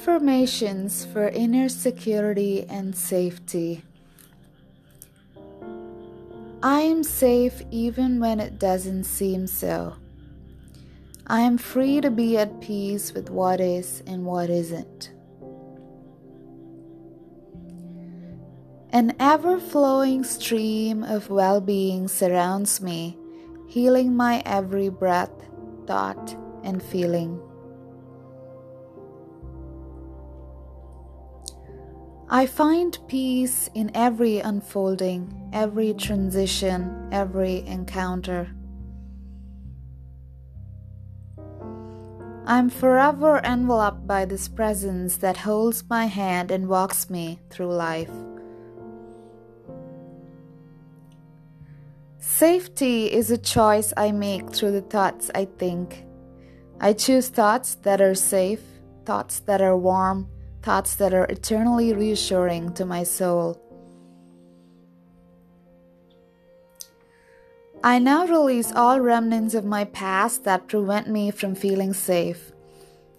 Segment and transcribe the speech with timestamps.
[0.00, 3.84] Affirmations for inner security and safety.
[6.62, 9.96] I am safe even when it doesn't seem so.
[11.26, 15.12] I am free to be at peace with what is and what isn't.
[18.88, 23.18] An ever flowing stream of well being surrounds me,
[23.68, 25.44] healing my every breath,
[25.86, 27.38] thought, and feeling.
[32.32, 38.48] I find peace in every unfolding, every transition, every encounter.
[42.46, 48.12] I'm forever enveloped by this presence that holds my hand and walks me through life.
[52.20, 56.04] Safety is a choice I make through the thoughts I think.
[56.80, 58.62] I choose thoughts that are safe,
[59.04, 60.28] thoughts that are warm
[60.62, 63.60] thoughts that are eternally reassuring to my soul.
[67.82, 72.52] I now release all remnants of my past that prevent me from feeling safe.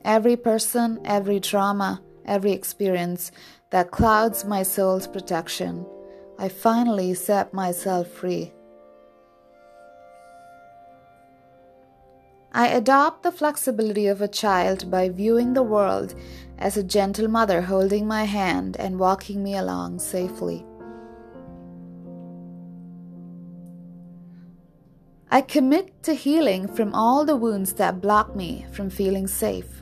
[0.04, 3.32] Every person, every trauma, every experience
[3.72, 5.86] that clouds my soul's protection.
[6.38, 8.54] I finally set myself free.
[12.54, 16.16] I adopt the flexibility of a child by viewing the world
[16.58, 20.66] as a gentle mother holding my hand and walking me along safely.
[25.30, 29.82] I commit to healing from all the wounds that block me from feeling safe.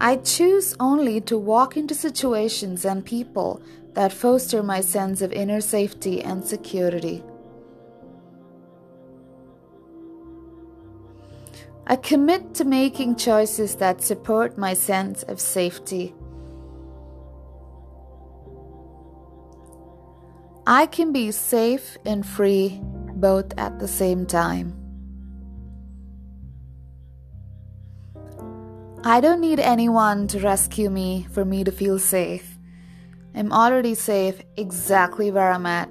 [0.00, 3.60] I choose only to walk into situations and people
[3.94, 7.24] that foster my sense of inner safety and security.
[11.92, 16.14] I commit to making choices that support my sense of safety.
[20.66, 22.80] I can be safe and free
[23.16, 24.72] both at the same time.
[29.04, 32.56] I don't need anyone to rescue me for me to feel safe.
[33.34, 35.90] I'm already safe exactly where I'm at.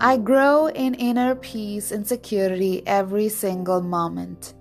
[0.00, 4.54] I grow in inner peace and security every single moment.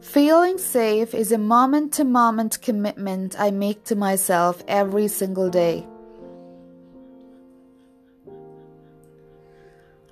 [0.00, 5.86] Feeling safe is a moment to moment commitment I make to myself every single day.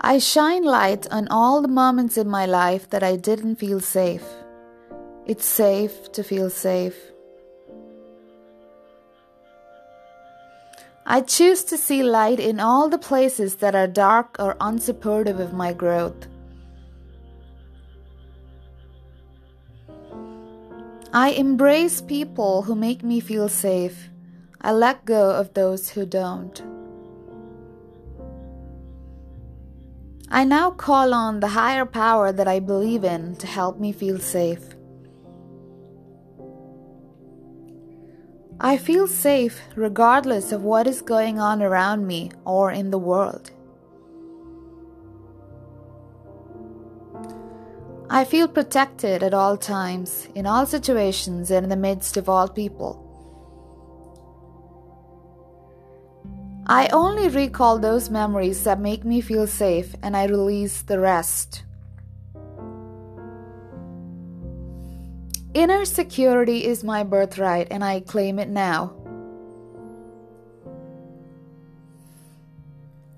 [0.00, 4.26] I shine light on all the moments in my life that I didn't feel safe.
[5.24, 6.96] It's safe to feel safe.
[11.08, 15.52] I choose to see light in all the places that are dark or unsupportive of
[15.52, 16.26] my growth.
[21.12, 24.10] I embrace people who make me feel safe.
[24.60, 26.60] I let go of those who don't.
[30.28, 34.18] I now call on the higher power that I believe in to help me feel
[34.18, 34.75] safe.
[38.58, 43.50] I feel safe regardless of what is going on around me or in the world.
[48.08, 52.48] I feel protected at all times, in all situations, and in the midst of all
[52.48, 53.02] people.
[56.66, 61.65] I only recall those memories that make me feel safe and I release the rest.
[65.56, 68.92] Inner security is my birthright, and I claim it now.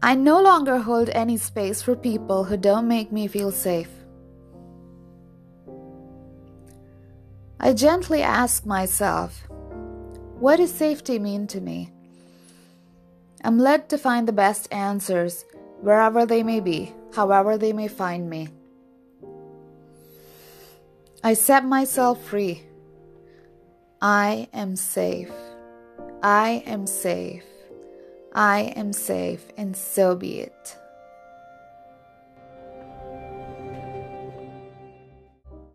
[0.01, 3.91] I no longer hold any space for people who don't make me feel safe.
[7.59, 9.49] I gently ask myself,
[10.39, 11.91] what does safety mean to me?
[13.43, 15.45] I'm led to find the best answers
[15.81, 18.49] wherever they may be, however they may find me.
[21.23, 22.63] I set myself free.
[24.01, 25.33] I am safe.
[26.23, 27.45] I am safe.
[28.33, 30.77] I am safe, and so be it.